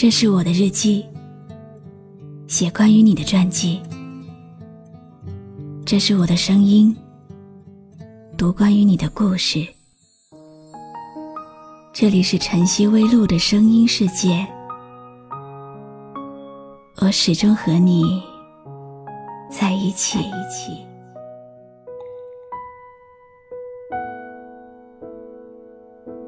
[0.00, 1.04] 这是我的日记，
[2.48, 3.82] 写关于你的传记。
[5.84, 6.96] 这是我的声音，
[8.34, 9.62] 读关于你的故事。
[11.92, 14.46] 这里是晨曦微露的声音世界，
[17.02, 18.22] 我始终和你
[19.50, 20.18] 在一起。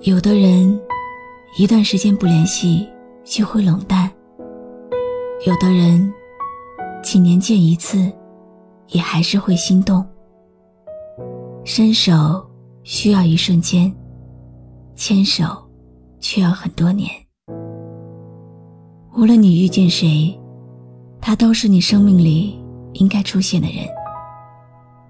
[0.00, 0.80] 有的人，
[1.58, 2.88] 一段时间不联系
[3.28, 4.08] 就会冷淡；
[5.46, 6.12] 有的人，
[7.02, 8.10] 几年见一次，
[8.88, 10.04] 也还是会心动。
[11.62, 12.44] 伸手
[12.84, 13.94] 需要一瞬间，
[14.96, 15.44] 牵手
[16.20, 17.10] 却要很多年。
[19.14, 20.34] 无论你遇见谁，
[21.20, 22.58] 他都是你生命里
[22.94, 23.86] 应该出现的人，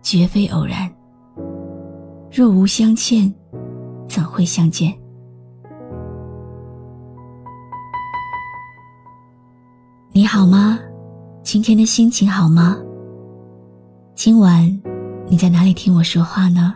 [0.03, 0.91] 绝非偶然。
[2.33, 3.33] 若无相欠。
[4.09, 4.91] 怎会相见？
[10.19, 10.81] 你好吗？
[11.45, 12.77] 今天的心情好吗？
[14.17, 14.69] 今晚
[15.29, 16.75] 你在哪里听我说话呢？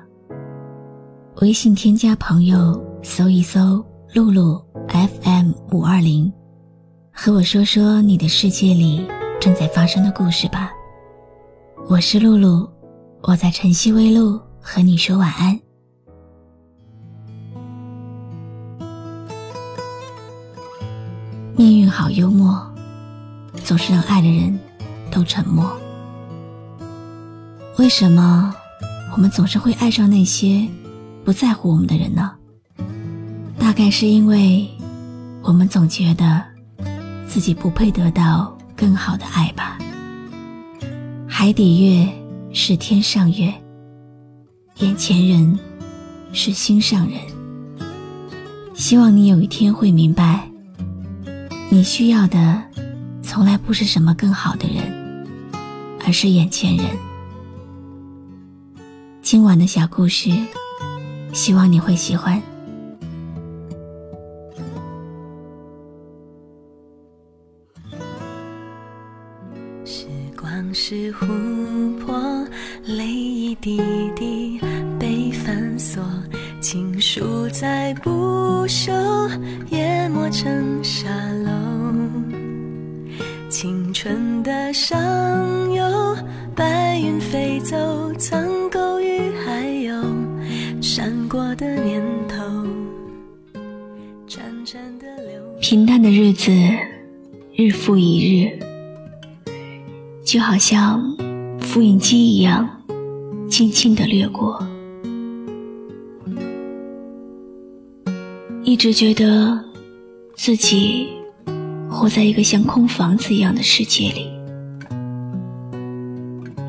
[1.40, 6.32] 微信添加朋友，搜一搜“露露 FM 五二零”，
[7.12, 9.04] 和我说说你的世界里
[9.40, 10.70] 正在发生的故事吧。
[11.88, 12.70] 我是露露，
[13.22, 15.58] 我在晨曦微露和你说晚安。
[21.56, 22.71] 命运好幽默，
[23.64, 24.58] 总是让爱的人
[25.10, 25.70] 都沉默。
[27.78, 28.54] 为什么
[29.12, 30.68] 我们总是会爱上那些
[31.24, 32.32] 不在乎我们的人呢？
[33.58, 34.68] 大概是因为
[35.42, 36.42] 我们总觉得
[37.26, 39.78] 自己不配得到更好的爱吧。
[41.26, 42.08] 海底月
[42.52, 43.52] 是天上月，
[44.80, 45.58] 眼前人
[46.32, 47.18] 是心上人。
[48.74, 50.46] 希望你有一天会明白。
[51.70, 52.62] 你需要的，
[53.32, 55.26] 从来不是什么更好的人，
[56.04, 56.86] 而是眼前人。
[59.22, 60.30] 今晚的小故事，
[61.32, 62.38] 希望你会喜欢。
[69.86, 70.06] 时
[70.38, 72.46] 光是琥珀，
[72.84, 73.80] 泪一滴
[74.14, 74.60] 滴
[75.00, 76.04] 被反锁。
[76.60, 78.92] 情书再不朽，
[79.70, 81.08] 淹没成沙
[81.46, 81.61] 漏。
[83.92, 84.98] 春的上
[85.70, 86.16] 游，
[86.56, 87.76] 白云飞走，
[88.14, 90.02] 苍狗与海鸥，
[90.80, 92.36] 闪过的念头。
[94.26, 95.42] 潺潺的流。
[95.60, 96.50] 平淡的日子，
[97.54, 98.58] 日复一日，
[100.24, 101.14] 就好像
[101.60, 102.66] 复印机一样，
[103.50, 104.66] 轻轻的掠过。
[108.64, 109.62] 一直觉得
[110.34, 111.08] 自己
[112.02, 114.28] 活在一个像空房子一样的世界里，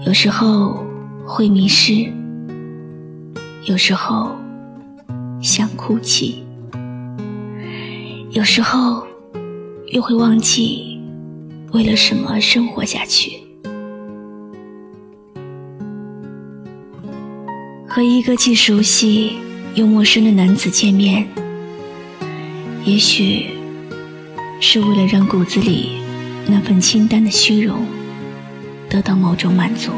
[0.05, 0.85] 有时候
[1.25, 2.07] 会迷失，
[3.65, 4.29] 有时候
[5.41, 6.43] 想哭泣，
[8.29, 9.07] 有时候
[9.87, 11.01] 又会忘记
[11.71, 13.39] 为了什么而生活下去。
[17.87, 19.37] 和一个既熟悉
[19.73, 21.27] 又陌生的男子见面。
[22.85, 23.47] 也许
[24.59, 26.01] 是为了让骨子里
[26.47, 27.85] 那份清淡的虚荣
[28.89, 29.91] 得到某种满足。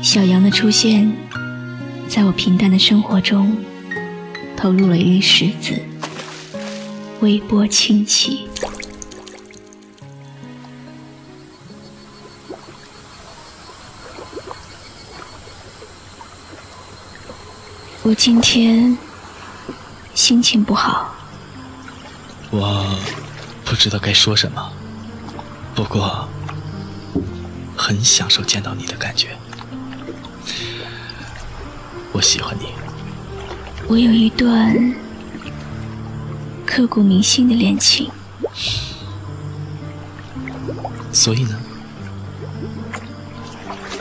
[0.00, 1.12] 小羊的出现，
[2.08, 3.56] 在我平淡的生活中
[4.56, 5.78] 投入了一粒石子，
[7.20, 8.48] 微波轻起。
[18.02, 18.96] 我今天。
[20.14, 21.14] 心情不好，
[22.52, 22.84] 我
[23.64, 24.72] 不知道该说什么，
[25.74, 26.28] 不过
[27.74, 29.38] 很享受见到你的感觉。
[32.12, 32.66] 我喜欢你。
[33.88, 34.94] 我有一段
[36.66, 38.10] 刻骨铭心的恋情，
[41.10, 41.58] 所以呢，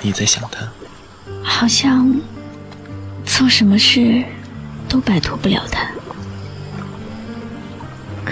[0.01, 0.67] 你在想他？
[1.41, 2.13] 好像
[3.23, 4.25] 做什么事
[4.89, 5.89] 都摆脱不了他。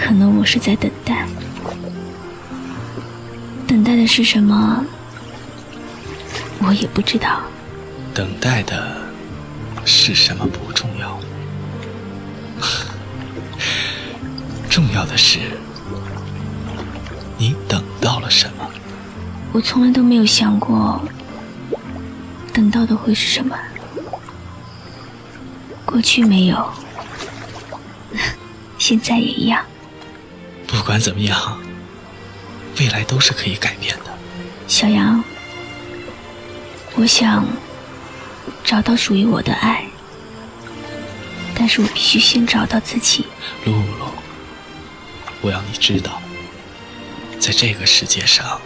[0.00, 1.26] 可能我是在等待，
[3.66, 4.84] 等待的是什么，
[6.60, 7.40] 我也不知道。
[8.12, 8.96] 等待的
[9.84, 11.20] 是什么不重要，
[14.68, 15.38] 重要的是
[17.38, 18.68] 你等到了什么。
[19.52, 21.00] 我从来都没有想过，
[22.52, 23.56] 等到的会是什么。
[25.84, 26.70] 过去没有，
[28.78, 29.62] 现在也一样。
[30.70, 31.60] 不管怎么样，
[32.78, 34.16] 未来都是可以改变的。
[34.68, 35.22] 小杨，
[36.94, 37.44] 我想
[38.64, 39.84] 找到属于我的爱，
[41.54, 43.26] 但是我必须先找到自己。
[43.64, 44.06] 露露，
[45.40, 46.22] 我要你知道，
[47.40, 48.60] 在这个世界上，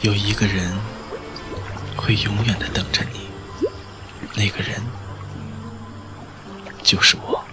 [0.00, 0.72] 有一个人
[1.94, 3.28] 会永远的等着你，
[4.34, 4.80] 那个人
[6.82, 7.44] 就是我。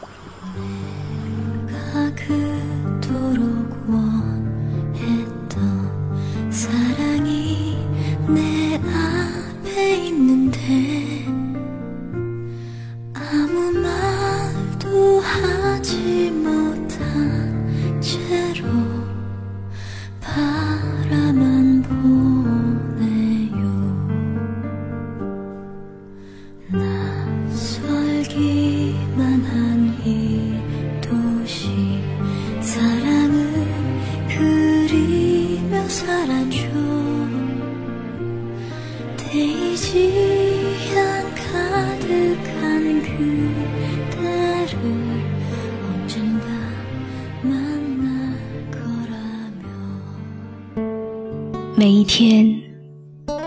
[51.76, 52.60] 每一天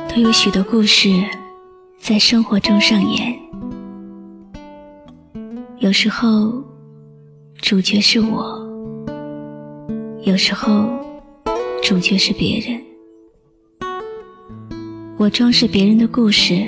[0.08, 1.08] 都有许多故事
[2.00, 3.38] 在生活中上演，
[5.78, 6.52] 有时候
[7.60, 8.58] 主角是我，
[10.22, 10.88] 有时候
[11.82, 12.80] 主角是别人。
[15.18, 16.66] 我装饰别人的故事，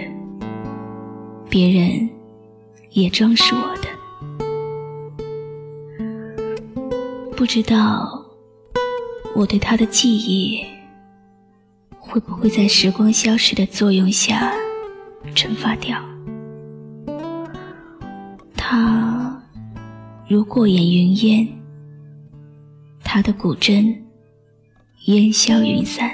[1.49, 2.11] 别人
[2.91, 3.89] 也装饰我的。
[7.37, 8.25] 不知道
[9.35, 10.65] 我对他的记忆。
[11.99, 14.53] 会不会在时光消逝的作用下
[15.35, 15.99] 蒸发掉？
[18.55, 19.43] 他
[20.29, 21.49] 如过眼云烟，
[23.03, 23.97] 他的古筝
[25.07, 26.09] 烟消云散。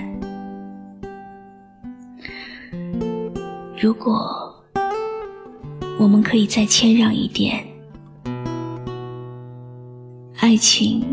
[3.78, 4.50] 如果
[5.98, 7.62] 我们可以再谦让一点，
[10.38, 11.04] 爱情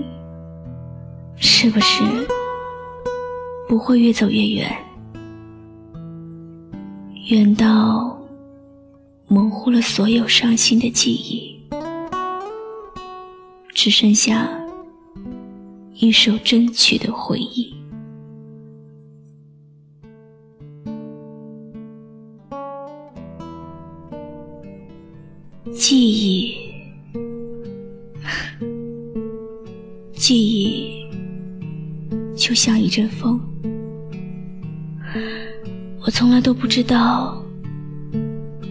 [1.35, 2.01] 是不是？
[3.67, 4.73] 不会越走越远，
[7.29, 8.17] 远到
[9.27, 11.59] 模糊了所有伤心的记忆，
[13.73, 14.47] 只剩下
[15.97, 17.73] 一首争曲的回忆。
[25.73, 26.53] 记忆，
[30.13, 31.07] 记忆，
[32.35, 33.39] 就像一阵风。
[36.01, 37.41] 我从来都不知道，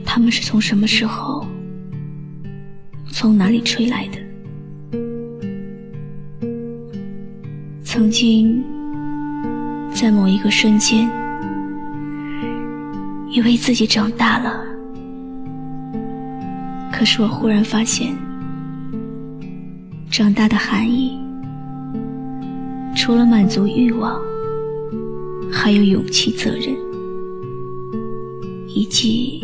[0.05, 1.47] 他们是从什么时候、
[3.11, 4.24] 从哪里吹来的。
[7.97, 8.61] 曾经，
[9.95, 11.09] 在某一个瞬间，
[13.31, 14.53] 以为自己长大了，
[16.93, 18.13] 可是我忽然发现，
[20.11, 21.17] 长大的含义，
[22.97, 24.21] 除了满足欲望，
[25.53, 26.75] 还有勇气、责任。
[28.67, 29.41] 以及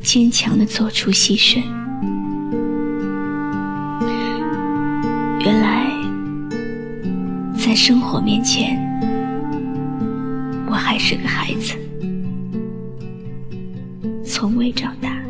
[0.00, 1.62] 坚强的做出牺牲。
[7.84, 8.78] 生活面前，
[10.68, 11.76] 我还是个孩子，
[14.24, 15.20] 从未长大。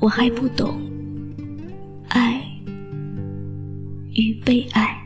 [0.00, 0.80] 我还不懂
[2.08, 2.42] 爱
[4.14, 5.05] 与被爱。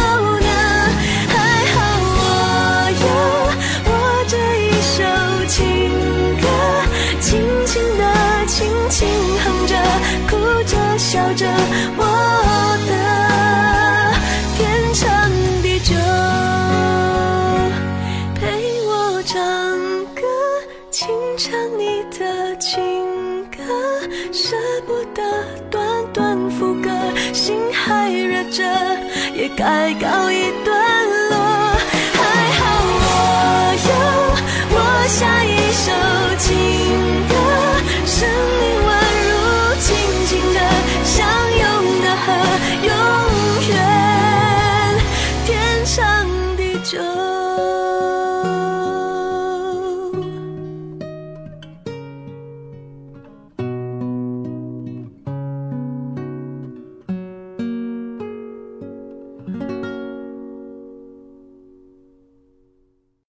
[24.31, 24.55] 舍
[24.87, 25.21] 不得
[25.69, 26.89] 短短副歌
[27.33, 28.63] 心还热着
[29.35, 30.40] 也该告一